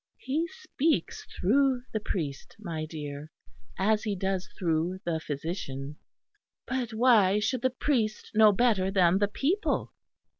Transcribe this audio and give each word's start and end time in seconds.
"He 0.17 0.47
speaks 0.47 1.25
through 1.25 1.83
the 1.93 1.99
priest, 1.99 2.55
my 2.57 2.87
dear, 2.87 3.29
as 3.77 4.01
He 4.01 4.15
does 4.15 4.49
through 4.57 4.97
the 5.05 5.19
physician." 5.19 5.97
"But 6.65 6.91
why 6.91 7.37
should 7.37 7.61
the 7.61 7.69
priest 7.69 8.31
know 8.33 8.51
better 8.51 8.89
than 8.89 9.19
the 9.19 9.27
people?" 9.27 9.93